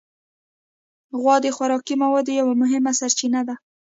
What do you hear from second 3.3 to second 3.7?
ده.